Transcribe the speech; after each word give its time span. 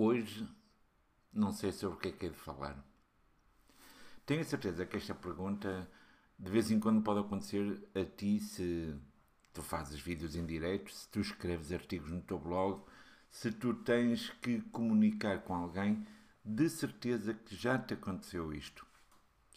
Hoje 0.00 0.48
não 1.32 1.50
sei 1.50 1.72
sobre 1.72 1.96
o 1.96 1.98
que 1.98 2.06
é 2.06 2.12
que 2.12 2.26
é 2.26 2.28
de 2.28 2.36
falar. 2.36 2.78
Tenho 4.24 4.44
certeza 4.44 4.86
que 4.86 4.96
esta 4.96 5.12
pergunta 5.12 5.90
de 6.38 6.48
vez 6.48 6.70
em 6.70 6.78
quando 6.78 7.02
pode 7.02 7.18
acontecer 7.18 7.82
a 7.96 8.04
ti 8.04 8.38
se 8.38 8.96
tu 9.52 9.60
fazes 9.60 9.98
vídeos 9.98 10.36
em 10.36 10.46
direto, 10.46 10.92
se 10.92 11.08
tu 11.08 11.18
escreves 11.18 11.72
artigos 11.72 12.12
no 12.12 12.22
teu 12.22 12.38
blog, 12.38 12.80
se 13.28 13.50
tu 13.50 13.74
tens 13.74 14.30
que 14.40 14.60
comunicar 14.70 15.42
com 15.42 15.52
alguém, 15.52 16.06
de 16.44 16.70
certeza 16.70 17.34
que 17.34 17.56
já 17.56 17.76
te 17.76 17.94
aconteceu 17.94 18.52
isto. 18.52 18.86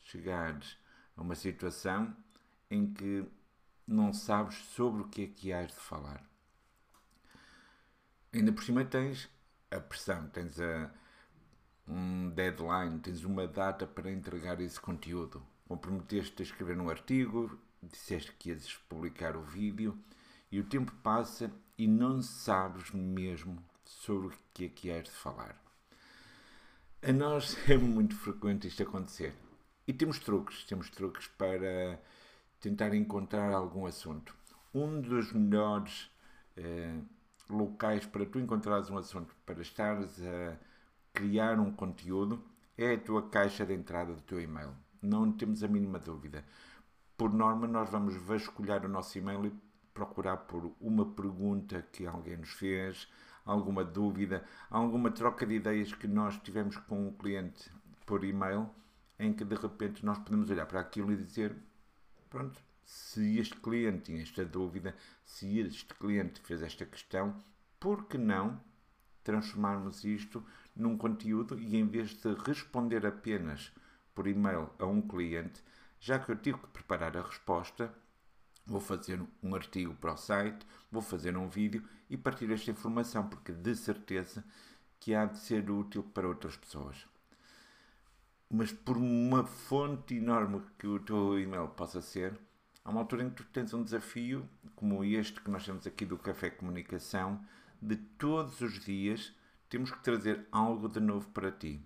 Chegares 0.06 0.76
a 1.16 1.22
uma 1.22 1.36
situação 1.36 2.18
em 2.68 2.92
que 2.92 3.24
não 3.86 4.12
sabes 4.12 4.56
sobre 4.56 5.04
o 5.04 5.08
que 5.08 5.22
é 5.22 5.28
que 5.28 5.54
has 5.54 5.68
de 5.68 5.80
falar. 5.80 6.28
Ainda 8.34 8.52
por 8.52 8.64
cima 8.64 8.84
tens 8.84 9.30
a 9.72 9.80
pressão, 9.80 10.28
tens 10.28 10.60
a, 10.60 10.92
um 11.88 12.30
deadline, 12.30 13.00
tens 13.00 13.24
uma 13.24 13.48
data 13.48 13.88
para 13.88 14.12
entregar 14.12 14.60
esse 14.60 14.80
conteúdo. 14.80 15.42
Comprometeste 15.68 16.42
a 16.42 16.46
escrever 16.46 16.78
um 16.80 16.90
artigo, 16.90 17.58
disseste 17.82 18.32
que 18.34 18.50
ias 18.50 18.74
publicar 18.90 19.36
o 19.36 19.42
vídeo 19.42 19.98
e 20.52 20.60
o 20.60 20.66
tempo 20.66 20.92
passa 21.02 21.52
e 21.78 21.88
não 21.88 22.22
sabes 22.22 22.92
mesmo 22.92 23.64
sobre 23.86 24.28
o 24.28 24.34
que 24.54 24.66
é 24.66 24.70
que 24.70 24.90
és 24.90 25.06
de 25.06 25.12
falar. 25.12 25.56
A 27.02 27.12
nós 27.12 27.58
é 27.68 27.78
muito 27.78 28.16
frequente 28.16 28.68
isto 28.68 28.84
acontecer. 28.84 29.34
E 29.88 29.94
temos 29.94 30.20
truques, 30.20 30.64
temos 30.66 30.90
truques 30.90 31.28
para 31.28 32.00
tentar 32.60 32.94
encontrar 32.94 33.52
algum 33.52 33.86
assunto. 33.86 34.36
Um 34.74 35.02
dos 35.02 35.34
melhores 35.34 36.12
eh, 36.56 37.00
locais 37.52 38.06
para 38.06 38.26
tu 38.26 38.40
encontrares 38.40 38.90
um 38.90 38.98
assunto, 38.98 39.36
para 39.46 39.62
estares 39.62 40.22
a 40.22 40.58
criar 41.14 41.60
um 41.60 41.72
conteúdo, 41.72 42.44
é 42.78 42.94
a 42.94 43.00
tua 43.00 43.30
caixa 43.30 43.66
de 43.66 43.74
entrada 43.74 44.14
do 44.14 44.22
teu 44.22 44.42
e-mail. 44.42 44.74
Não 45.02 45.32
temos 45.32 45.64
a 45.64 45.68
mínima 45.68 46.00
dúvida. 46.00 46.44
Por 47.18 47.34
norma, 47.34 47.68
nós 47.68 47.90
vamos 47.90 48.16
vasculhar 48.16 48.86
o 48.86 48.90
nosso 48.90 49.18
e-mail 49.18 49.46
e 49.46 49.54
procurar 49.94 50.38
por 50.38 50.76
uma 50.80 51.06
pergunta 51.06 51.86
que 51.92 52.06
alguém 52.06 52.38
nos 52.38 52.52
fez, 52.52 53.08
alguma 53.46 53.84
dúvida, 53.84 54.44
alguma 54.70 55.12
troca 55.12 55.46
de 55.46 55.56
ideias 55.56 55.94
que 55.94 56.08
nós 56.08 56.38
tivemos 56.38 56.78
com 56.78 57.08
o 57.08 57.14
cliente 57.14 57.72
por 58.06 58.24
e-mail, 58.24 58.70
em 59.20 59.34
que 59.34 59.44
de 59.44 59.56
repente 59.56 60.06
nós 60.06 60.18
podemos 60.20 60.50
olhar 60.50 60.66
para 60.66 60.80
aquilo 60.80 61.12
e 61.12 61.18
dizer: 61.18 61.56
pronto, 62.30 62.60
se 62.84 63.40
este 63.40 63.56
cliente 63.56 64.04
tinha 64.04 64.22
esta 64.22 64.46
dúvida, 64.46 64.96
se 65.24 65.60
este 65.60 65.94
cliente 65.96 66.40
fez 66.42 66.62
esta 66.62 66.86
questão, 66.86 67.36
por 67.80 68.06
que 68.06 68.18
não 68.18 68.62
transformarmos 69.24 70.04
isto 70.04 70.44
num 70.76 70.98
conteúdo 70.98 71.60
e 71.60 71.78
em 71.78 71.88
vez 71.88 72.12
de 72.12 72.34
responder 72.34 73.06
apenas 73.06 73.72
por 74.14 74.28
e-mail 74.28 74.70
a 74.80 74.86
um 74.86 75.02
cliente, 75.02 75.64
já 76.00 76.20
que 76.20 76.32
eu 76.32 76.36
tive 76.36 76.58
que 76.58 76.68
preparar 76.68 77.16
a 77.16 77.22
resposta, 77.22 77.94
vou 78.66 78.82
fazer 78.82 79.22
um 79.42 79.56
artigo 79.56 79.94
para 79.96 80.14
o 80.14 80.18
site, 80.18 80.66
vou 80.92 81.02
fazer 81.02 81.38
um 81.38 81.48
vídeo 81.48 81.84
e 82.10 82.18
partir 82.18 82.52
esta 82.52 82.72
informação, 82.72 83.28
porque 83.28 83.52
de 83.52 83.76
certeza 83.76 84.44
que 85.00 85.16
há 85.16 85.26
de 85.26 85.40
ser 85.40 85.70
útil 85.70 86.04
para 86.04 86.28
outras 86.28 86.56
pessoas. 86.56 87.08
Mas 88.50 88.72
por 88.72 88.98
uma 88.98 89.46
fonte 89.46 90.16
enorme 90.16 90.62
que 90.78 90.86
o 90.86 91.00
teu 91.00 91.40
e-mail 91.40 91.70
possa 91.70 92.02
ser, 92.02 92.38
há 92.84 92.90
uma 92.90 93.02
altura 93.02 93.24
em 93.24 93.30
que 93.30 93.38
tu 93.38 93.44
tens 93.46 93.74
um 93.74 93.84
desafio, 93.84 94.48
como 94.76 95.04
este 95.04 95.40
que 95.42 95.50
nós 95.50 95.66
temos 95.66 95.86
aqui 95.86 96.06
do 96.06 96.18
Café 96.18 96.50
Comunicação, 96.50 97.44
de 97.82 97.96
todos 97.96 98.62
os 98.62 98.80
dias 98.80 99.34
temos 99.70 99.92
que 99.92 100.04
trazer 100.04 100.46
algo 100.52 100.90
de 100.90 101.00
novo 101.00 101.30
para 101.30 101.52
ti. 101.52 101.82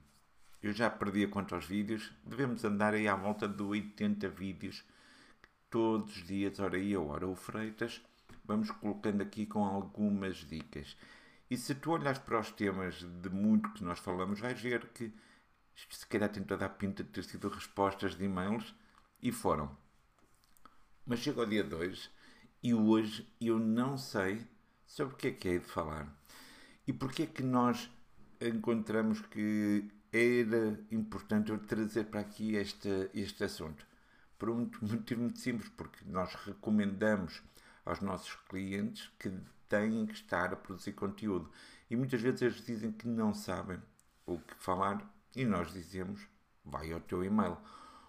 Eu 0.62 0.74
já 0.74 0.90
perdi 0.90 1.24
a 1.24 1.28
conta 1.28 1.54
aos 1.54 1.66
vídeos, 1.66 2.12
devemos 2.26 2.66
andar 2.66 2.94
aí 2.94 3.08
à 3.08 3.16
volta 3.16 3.48
de 3.48 3.62
80 3.62 4.28
vídeos 4.30 4.84
todos 5.70 6.16
os 6.16 6.24
dias, 6.24 6.60
hora 6.60 6.80
e 6.80 6.98
hora, 6.98 7.28
o 7.28 7.36
Freitas, 7.36 8.02
vamos 8.44 8.72
colocando 8.72 9.22
aqui 9.22 9.46
com 9.46 9.64
algumas 9.64 10.38
dicas. 10.38 10.98
E 11.50 11.58
se 11.58 11.76
tu 11.76 11.92
olhares 11.92 12.18
para 12.18 12.40
os 12.40 12.52
temas 12.52 13.04
de 13.22 13.30
muito 13.30 13.72
que 13.74 13.84
nós 13.84 14.00
falamos, 14.00 14.40
vais 14.40 14.60
ver 14.60 14.88
que 14.88 15.14
se 15.76 16.08
calhar 16.08 16.30
tem 16.30 16.44
toda 16.44 16.66
a 16.66 16.70
pinta 16.70 17.04
de 17.04 17.10
ter 17.10 17.24
sido 17.24 17.48
respostas 17.50 18.16
de 18.16 18.26
e-mails 18.26 18.74
e 19.22 19.32
foram. 19.32 19.85
Mas 21.08 21.20
chega 21.20 21.42
ao 21.42 21.46
dia 21.46 21.64
2 21.64 22.10
e 22.64 22.74
hoje 22.74 23.32
eu 23.40 23.60
não 23.60 23.96
sei 23.96 24.44
sobre 24.88 25.14
o 25.14 25.18
que 25.18 25.28
é 25.28 25.32
que 25.32 25.50
é 25.50 25.58
de 25.60 25.66
falar. 25.66 26.12
E 26.88 26.92
porquê 26.92 27.24
é 27.24 27.28
que 27.28 27.44
nós 27.44 27.88
encontramos 28.42 29.22
que 29.22 29.88
era 30.12 30.80
importante 30.90 31.52
eu 31.52 31.60
trazer 31.60 32.06
para 32.06 32.22
aqui 32.22 32.56
este, 32.56 32.90
este 33.14 33.44
assunto? 33.44 33.86
Por 34.40 34.50
um 34.50 34.68
motivo 34.82 35.22
muito 35.22 35.38
simples, 35.38 35.70
porque 35.78 36.00
nós 36.08 36.34
recomendamos 36.34 37.44
aos 37.86 38.02
nossos 38.02 38.34
clientes 38.50 39.08
que 39.20 39.32
têm 39.70 40.08
que 40.08 40.16
estar 40.16 40.54
a 40.54 40.56
produzir 40.56 40.94
conteúdo. 40.94 41.52
E 41.88 41.96
muitas 41.96 42.20
vezes 42.20 42.42
eles 42.42 42.66
dizem 42.66 42.92
que 42.92 43.08
não 43.08 43.32
sabem 43.32 43.80
o 44.26 44.40
que 44.40 44.56
falar 44.56 45.08
e 45.36 45.46
nós 45.46 45.72
dizemos, 45.72 46.28
vai 46.64 46.92
ao 46.92 47.00
teu 47.00 47.24
e-mail. 47.24 47.58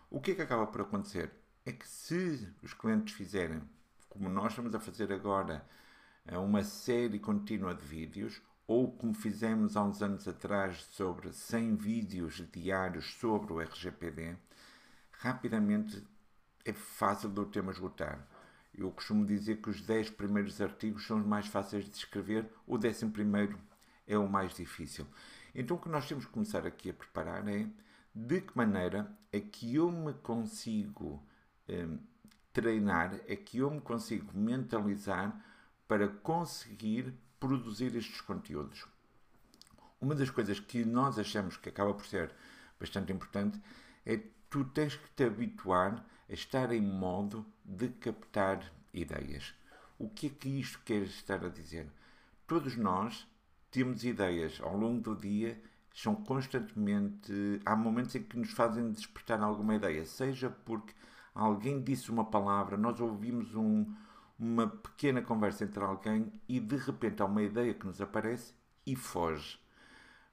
O 0.09 0.19
que 0.19 0.31
é 0.31 0.35
que 0.35 0.41
acaba 0.43 0.67
por 0.67 0.81
acontecer? 0.81 1.31
É 1.69 1.73
que 1.73 1.89
se 1.89 2.49
os 2.63 2.73
clientes 2.73 3.13
fizerem, 3.13 3.61
como 4.09 4.29
nós 4.29 4.53
estamos 4.53 4.73
a 4.73 4.79
fazer 4.79 5.13
agora, 5.13 5.67
eh, 6.25 6.39
uma 6.39 6.63
série 6.63 7.19
contínua 7.19 7.75
de 7.75 7.85
vídeos, 7.85 8.41
ou 8.69 8.93
como 8.93 9.13
fizemos 9.13 9.77
há 9.77 9.83
uns 9.83 10.01
anos 10.01 10.29
atrás 10.29 10.85
sobre 10.93 11.33
100 11.33 11.75
vídeos 11.75 12.41
diários 12.53 13.13
sobre 13.15 13.53
o 13.53 13.61
RGPD, 13.61 14.37
rapidamente 15.11 16.07
é 16.65 16.73
fácil 16.73 17.31
do 17.31 17.45
tema 17.45 17.73
esgotar. 17.73 18.25
Eu 18.73 18.93
costumo 18.93 19.27
dizer 19.27 19.61
que 19.61 19.71
os 19.71 19.81
10 19.81 20.11
primeiros 20.11 20.61
artigos 20.61 21.05
são 21.05 21.19
os 21.19 21.27
mais 21.27 21.49
fáceis 21.49 21.91
de 21.91 21.97
escrever, 21.97 22.49
o 22.65 22.77
11 22.77 23.09
primeiro 23.09 23.59
é 24.07 24.17
o 24.17 24.29
mais 24.29 24.55
difícil. 24.55 25.05
Então 25.53 25.77
o 25.77 25.81
que 25.81 25.89
nós 25.89 26.07
temos 26.07 26.27
que 26.27 26.31
começar 26.31 26.65
aqui 26.65 26.91
a 26.91 26.95
preparar 26.95 27.49
é 27.49 27.69
de 28.15 28.41
que 28.41 28.57
maneira 28.57 29.13
é 29.33 29.41
que 29.41 29.75
eu 29.75 29.91
me 29.91 30.15
consigo 30.15 31.21
eh, 31.69 31.87
treinar, 32.53 33.21
é 33.27 33.37
que 33.37 33.59
eu 33.59 33.71
me 33.71 33.81
consigo 33.81 34.37
mentalizar 34.37 35.45
para 35.87 36.09
conseguir 36.09 37.15
produzir 37.39 37.95
estes 37.95 38.21
conteúdos. 38.21 38.87
Uma 40.01 40.15
das 40.15 40.31
coisas 40.31 40.61
que 40.61 40.85
nós 40.85 41.19
achamos 41.19 41.57
que 41.57 41.69
acaba 41.69 41.95
por 41.95 42.07
ser 42.07 42.33
bastante 42.79 43.13
importante 43.13 43.61
é 44.05 44.21
tu 44.51 44.65
tens 44.65 44.97
que 44.97 45.09
te 45.11 45.25
habituar 45.25 46.05
a 46.29 46.33
estar 46.33 46.73
em 46.73 46.81
modo 46.81 47.45
de 47.65 47.89
captar 47.89 48.73
ideias. 48.93 49.55
O 49.99 50.09
que 50.09 50.27
é 50.27 50.31
que 50.31 50.49
isto 50.49 50.81
quer 50.85 51.03
estar 51.03 51.45
a 51.45 51.49
dizer? 51.49 51.87
Todos 52.47 52.77
nós 52.77 53.27
temos 53.71 54.05
ideias 54.05 54.61
ao 54.61 54.77
longo 54.77 55.01
do 55.01 55.17
dia, 55.17 55.61
são 55.95 56.15
constantemente. 56.15 57.33
Há 57.65 57.75
momentos 57.75 58.15
em 58.15 58.23
que 58.23 58.39
nos 58.39 58.51
fazem 58.51 58.93
despertar 58.93 59.41
alguma 59.41 59.75
ideia, 59.75 60.05
seja 60.05 60.51
porque 60.51 60.93
alguém 61.37 61.83
disse 61.83 62.11
uma 62.11 62.25
palavra, 62.25 62.77
nós 62.77 63.01
ouvimos 63.01 63.55
um, 63.55 63.87
uma 64.39 64.67
pequena 64.67 65.21
conversa 65.21 65.65
entre 65.65 65.85
alguém 65.85 66.33
e 66.49 66.59
de 66.59 66.77
repente 66.77 67.23
há 67.23 67.27
uma 67.27 67.43
ideia 67.43 67.75
que 67.75 67.87
nos 67.87 68.01
aparece 68.01 68.55
e 68.87 68.97
foge. 68.97 69.59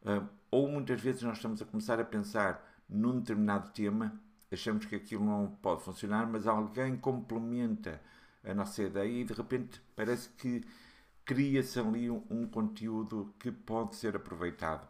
Uh, 0.01 0.27
ou 0.49 0.69
muitas 0.69 1.01
vezes 1.01 1.21
nós 1.21 1.37
estamos 1.37 1.61
a 1.61 1.65
começar 1.65 1.99
a 1.99 2.05
pensar 2.05 2.65
num 2.87 3.19
determinado 3.19 3.71
tema, 3.71 4.19
achamos 4.51 4.85
que 4.85 4.95
aquilo 4.95 5.25
não 5.25 5.47
pode 5.61 5.83
funcionar, 5.83 6.25
mas 6.27 6.47
alguém 6.47 6.95
complementa 6.95 8.01
a 8.43 8.53
nossa 8.53 8.83
ideia 8.83 9.21
e 9.21 9.23
de 9.23 9.33
repente 9.33 9.81
parece 9.95 10.29
que 10.29 10.63
cria-se 11.25 11.79
ali 11.79 12.09
um, 12.09 12.23
um 12.29 12.47
conteúdo 12.47 13.33
que 13.39 13.51
pode 13.51 13.95
ser 13.95 14.15
aproveitado. 14.15 14.87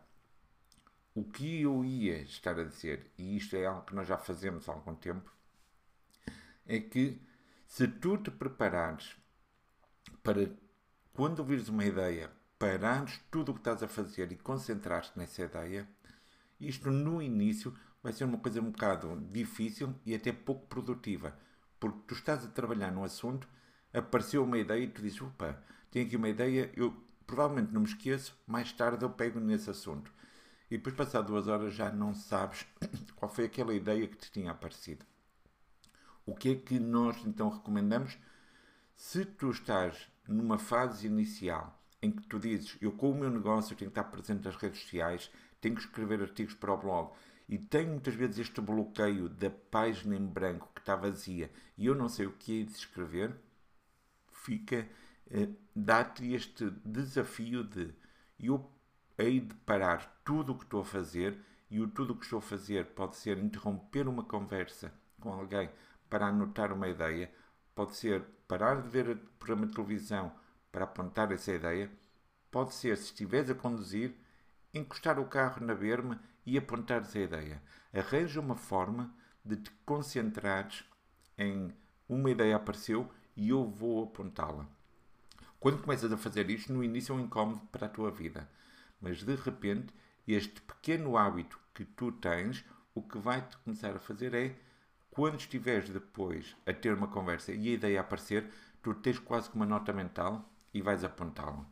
O 1.15 1.23
que 1.23 1.61
eu 1.61 1.85
ia 1.85 2.21
estar 2.23 2.59
a 2.59 2.63
dizer, 2.63 3.11
e 3.17 3.37
isto 3.37 3.55
é 3.55 3.65
algo 3.65 3.85
que 3.85 3.95
nós 3.95 4.07
já 4.07 4.17
fazemos 4.17 4.67
há 4.67 4.73
algum 4.73 4.95
tempo, 4.95 5.31
é 6.65 6.79
que 6.79 7.21
se 7.67 7.87
tu 7.87 8.17
te 8.17 8.31
preparares 8.31 9.15
para, 10.21 10.51
quando 11.13 11.39
ouvires 11.39 11.69
uma 11.69 11.85
ideia, 11.85 12.31
parares 12.57 13.19
tudo 13.29 13.49
o 13.49 13.53
que 13.53 13.59
estás 13.61 13.83
a 13.83 13.87
fazer 13.87 14.31
e 14.31 14.37
concentrares-te 14.37 15.17
nessa 15.17 15.43
ideia, 15.43 15.87
isto 16.59 16.91
no 16.91 17.21
início 17.21 17.73
vai 18.01 18.13
ser 18.13 18.25
uma 18.25 18.37
coisa 18.37 18.61
um 18.61 18.71
bocado 18.71 19.15
difícil 19.31 19.93
e 20.05 20.13
até 20.13 20.31
pouco 20.31 20.67
produtiva, 20.67 21.37
porque 21.79 21.99
tu 22.07 22.13
estás 22.13 22.45
a 22.45 22.49
trabalhar 22.49 22.91
num 22.91 23.03
assunto, 23.03 23.47
apareceu 23.93 24.43
uma 24.43 24.57
ideia 24.57 24.83
e 24.83 24.87
tu 24.87 25.01
dizes, 25.01 25.21
opa, 25.21 25.61
tenho 25.91 26.05
aqui 26.05 26.15
uma 26.15 26.29
ideia, 26.29 26.71
eu 26.75 26.91
provavelmente 27.25 27.73
não 27.73 27.81
me 27.81 27.87
esqueço, 27.87 28.37
mais 28.45 28.71
tarde 28.71 29.03
eu 29.03 29.09
pego 29.09 29.39
nesse 29.39 29.69
assunto. 29.69 30.11
E 30.69 30.77
depois, 30.77 30.95
passado 30.95 31.27
duas 31.27 31.47
horas, 31.47 31.73
já 31.73 31.91
não 31.91 32.13
sabes 32.13 32.65
qual 33.15 33.31
foi 33.31 33.45
aquela 33.45 33.73
ideia 33.73 34.07
que 34.07 34.17
te 34.17 34.31
tinha 34.31 34.51
aparecido. 34.51 35.05
O 36.25 36.33
que 36.33 36.49
é 36.49 36.55
que 36.55 36.79
nós 36.79 37.17
então 37.25 37.49
recomendamos? 37.49 38.17
Se 38.95 39.25
tu 39.25 39.51
estás 39.51 40.09
numa 40.27 40.57
fase 40.57 41.07
inicial 41.07 41.77
em 42.01 42.11
que 42.11 42.21
tu 42.23 42.39
dizes, 42.39 42.77
eu 42.81 42.91
com 42.93 43.11
o 43.11 43.15
meu 43.15 43.29
negócio 43.29 43.75
tenho 43.75 43.91
que 43.91 43.99
estar 43.99 44.09
presente 44.09 44.45
nas 44.45 44.55
redes 44.55 44.81
sociais, 44.81 45.29
tenho 45.59 45.75
que 45.75 45.81
escrever 45.81 46.21
artigos 46.21 46.53
para 46.53 46.73
o 46.73 46.77
blog 46.77 47.11
e 47.47 47.57
tenho 47.57 47.89
muitas 47.89 48.13
vezes 48.13 48.39
este 48.39 48.61
bloqueio 48.61 49.27
da 49.27 49.49
página 49.49 50.15
em 50.15 50.25
branco 50.25 50.71
que 50.73 50.81
está 50.81 50.95
vazia 50.95 51.51
e 51.77 51.85
eu 51.85 51.95
não 51.95 52.07
sei 52.07 52.25
o 52.25 52.33
que 52.33 52.61
é 52.61 52.65
de 52.65 52.71
escrever, 52.71 53.35
fica, 54.31 54.87
eh, 55.29 55.49
dá-te 55.75 56.33
este 56.33 56.69
desafio 56.85 57.63
de 57.63 57.93
eu 58.39 58.69
hei 59.17 59.41
de 59.41 59.55
parar 59.55 60.21
tudo 60.23 60.53
o 60.53 60.57
que 60.57 60.63
estou 60.63 60.81
a 60.81 60.85
fazer 60.85 61.37
e 61.69 61.81
o 61.81 61.87
tudo 61.87 62.13
o 62.13 62.15
que 62.15 62.23
estou 62.23 62.39
a 62.39 62.41
fazer 62.41 62.87
pode 62.87 63.17
ser 63.17 63.37
interromper 63.37 64.07
uma 64.07 64.23
conversa 64.23 64.93
com 65.19 65.31
alguém 65.31 65.69
para 66.13 66.27
anotar 66.27 66.71
uma 66.71 66.87
ideia, 66.87 67.31
pode 67.73 67.95
ser 67.95 68.21
parar 68.47 68.79
de 68.83 68.87
ver 68.87 69.09
o 69.09 69.15
programa 69.39 69.65
de 69.65 69.73
televisão 69.73 70.31
para 70.71 70.83
apontar 70.83 71.31
essa 71.31 71.51
ideia, 71.51 71.91
pode 72.51 72.71
ser, 72.75 72.95
se 72.97 73.05
estiveres 73.05 73.49
a 73.49 73.55
conduzir, 73.55 74.13
encostar 74.71 75.19
o 75.19 75.25
carro 75.25 75.65
na 75.65 75.73
berma 75.73 76.21
e 76.45 76.55
apontar 76.55 77.01
essa 77.01 77.17
ideia. 77.17 77.59
Arranja 77.91 78.39
uma 78.39 78.55
forma 78.55 79.11
de 79.43 79.55
te 79.55 79.71
concentrares 79.87 80.83
em 81.35 81.73
uma 82.07 82.29
ideia 82.29 82.57
apareceu 82.57 83.09
e 83.35 83.49
eu 83.49 83.67
vou 83.67 84.03
apontá-la. 84.03 84.67
Quando 85.59 85.81
começas 85.81 86.13
a 86.13 86.17
fazer 86.17 86.47
isto, 86.51 86.71
no 86.71 86.83
início 86.83 87.11
é 87.13 87.15
um 87.15 87.21
incómodo 87.21 87.61
para 87.71 87.87
a 87.87 87.89
tua 87.89 88.11
vida, 88.11 88.47
mas 89.01 89.23
de 89.23 89.33
repente, 89.33 89.91
este 90.27 90.61
pequeno 90.61 91.17
hábito 91.17 91.59
que 91.73 91.83
tu 91.83 92.11
tens, 92.11 92.63
o 92.93 93.01
que 93.01 93.17
vai-te 93.17 93.57
começar 93.57 93.95
a 93.95 93.99
fazer 93.99 94.35
é, 94.35 94.55
quando 95.13 95.39
estiveres 95.39 95.89
depois 95.89 96.57
a 96.65 96.73
ter 96.73 96.91
uma 96.91 97.07
conversa 97.07 97.51
e 97.51 97.69
a 97.69 97.73
ideia 97.73 98.01
aparecer, 98.01 98.49
tu 98.81 98.95
tens 98.95 99.19
quase 99.19 99.47
que 99.47 99.55
uma 99.55 99.65
nota 99.65 99.93
mental 99.93 100.43
e 100.73 100.81
vais 100.81 101.03
apontá-la. 101.03 101.63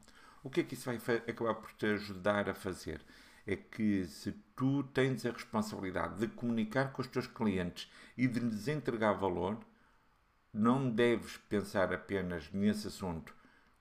O 0.43 0.49
que 0.49 0.59
é 0.59 0.63
que 0.63 0.75
isso 0.75 0.85
vai 0.85 0.97
acabar 1.27 1.55
por 1.55 1.71
te 1.73 1.87
ajudar 1.87 2.47
a 2.47 2.53
fazer? 2.53 3.01
É 3.47 3.55
que 3.55 4.05
se 4.05 4.31
tu 4.55 4.83
tens 4.83 5.25
a 5.25 5.31
responsabilidade 5.31 6.19
de 6.19 6.27
comunicar 6.27 6.91
com 6.91 7.01
os 7.01 7.07
teus 7.07 7.25
clientes 7.25 7.91
e 8.15 8.27
de 8.27 8.39
lhes 8.39 8.67
entregar 8.67 9.13
valor, 9.13 9.57
não 10.53 10.87
deves 10.87 11.37
pensar 11.49 11.91
apenas 11.91 12.51
nesse 12.51 12.89
assunto 12.89 13.33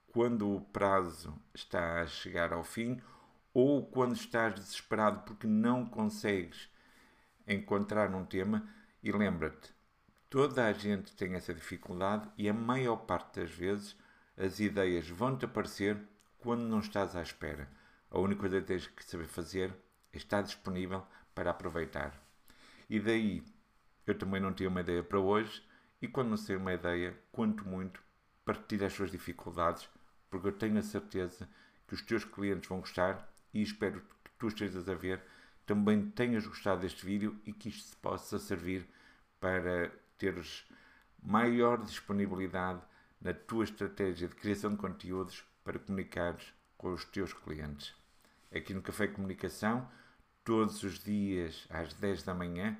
quando 0.07 0.55
o 0.55 0.61
prazo 0.61 1.39
está 1.53 2.01
a 2.01 2.07
chegar 2.07 2.51
ao 2.51 2.63
fim 2.63 2.99
ou 3.53 3.85
quando 3.85 4.15
estás 4.15 4.55
desesperado 4.55 5.19
porque 5.19 5.45
não 5.45 5.85
consegues 5.85 6.67
encontrar 7.47 8.13
um 8.15 8.25
tema. 8.25 8.67
E 9.03 9.11
lembra-te, 9.11 9.73
toda 10.29 10.67
a 10.67 10.73
gente 10.73 11.15
tem 11.15 11.33
essa 11.33 11.53
dificuldade 11.53 12.29
e 12.37 12.47
a 12.47 12.53
maior 12.53 12.97
parte 12.97 13.39
das 13.39 13.49
vezes 13.49 13.97
as 14.37 14.59
ideias 14.59 15.09
vão-te 15.09 15.45
aparecer 15.45 15.97
quando 16.37 16.61
não 16.61 16.79
estás 16.79 17.15
à 17.15 17.21
espera. 17.21 17.67
A 18.11 18.19
única 18.19 18.41
coisa 18.41 18.61
que 18.61 18.67
tens 18.67 18.85
que 18.85 19.03
saber 19.03 19.25
fazer 19.25 19.73
é 20.13 20.17
estar 20.17 20.43
disponível 20.43 21.03
para 21.33 21.49
aproveitar. 21.49 22.13
E 22.87 22.99
daí, 22.99 23.43
eu 24.05 24.15
também 24.15 24.39
não 24.39 24.53
tinha 24.53 24.69
uma 24.69 24.81
ideia 24.81 25.03
para 25.03 25.19
hoje, 25.19 25.65
e 26.01 26.07
quando 26.07 26.29
não 26.29 26.37
sei 26.37 26.55
uma 26.55 26.73
ideia, 26.73 27.17
quanto 27.31 27.67
muito, 27.67 28.03
partilhe 28.45 28.85
as 28.85 28.93
suas 28.93 29.09
dificuldades, 29.09 29.89
porque 30.29 30.47
eu 30.47 30.51
tenho 30.51 30.77
a 30.77 30.83
certeza 30.83 31.49
que 31.87 31.95
os 31.95 32.01
teus 32.01 32.23
clientes 32.23 32.69
vão 32.69 32.79
gostar 32.79 33.31
e 33.53 33.61
espero 33.61 34.01
que 34.23 34.31
tu 34.37 34.47
estejas 34.47 34.87
a 34.87 34.93
ver 34.93 35.23
também 35.71 36.11
tenhas 36.11 36.45
gostado 36.45 36.81
deste 36.81 37.05
vídeo 37.05 37.39
e 37.45 37.53
que 37.53 37.69
isto 37.69 37.95
possa 37.99 38.37
servir 38.37 38.85
para 39.39 39.89
teres 40.17 40.65
maior 41.23 41.81
disponibilidade 41.81 42.81
na 43.21 43.33
tua 43.33 43.63
estratégia 43.63 44.27
de 44.27 44.35
criação 44.35 44.71
de 44.71 44.75
conteúdos 44.75 45.45
para 45.63 45.79
comunicares 45.79 46.53
com 46.77 46.91
os 46.91 47.05
teus 47.05 47.31
clientes. 47.31 47.95
Aqui 48.53 48.73
no 48.73 48.81
Café 48.81 49.07
Comunicação, 49.07 49.89
todos 50.43 50.83
os 50.83 50.99
dias 50.99 51.65
às 51.69 51.93
10 51.93 52.23
da 52.23 52.33
manhã, 52.33 52.77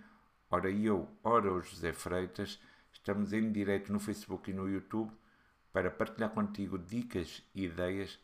ora 0.50 0.70
eu, 0.70 1.08
ora 1.24 1.50
o 1.50 1.62
José 1.62 1.94
Freitas, 1.94 2.60
estamos 2.92 3.32
em 3.32 3.54
direto 3.54 3.94
no 3.94 4.02
Facebook 4.02 4.52
e 4.52 4.54
no 4.54 4.68
YouTube 4.68 5.14
para 5.72 5.90
partilhar 5.90 6.32
contigo 6.32 6.78
dicas 6.78 7.42
e 7.56 7.64
ideias 7.64 8.20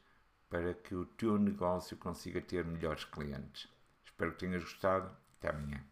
para 0.50 0.74
que 0.74 0.94
o 0.94 1.06
teu 1.06 1.38
negócio 1.38 1.96
consiga 1.96 2.42
ter 2.42 2.66
melhores 2.66 3.06
clientes. 3.06 3.77
Espero 4.18 4.32
que 4.32 4.40
tenhas 4.40 4.64
gostado. 4.64 5.16
Até 5.38 5.50
amanhã. 5.50 5.86